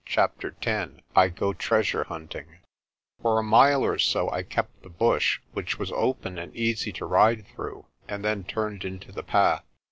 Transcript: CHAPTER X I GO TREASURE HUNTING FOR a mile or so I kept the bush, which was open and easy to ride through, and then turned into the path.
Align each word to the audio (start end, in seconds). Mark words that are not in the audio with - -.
CHAPTER 0.07 0.55
X 0.63 0.93
I 1.15 1.29
GO 1.29 1.53
TREASURE 1.53 2.05
HUNTING 2.05 2.57
FOR 3.21 3.37
a 3.37 3.43
mile 3.43 3.85
or 3.85 3.99
so 3.99 4.31
I 4.31 4.41
kept 4.41 4.81
the 4.81 4.89
bush, 4.89 5.39
which 5.53 5.77
was 5.77 5.91
open 5.91 6.39
and 6.39 6.55
easy 6.55 6.91
to 6.93 7.05
ride 7.05 7.45
through, 7.49 7.85
and 8.07 8.25
then 8.25 8.43
turned 8.43 8.83
into 8.83 9.11
the 9.11 9.21
path. 9.21 9.63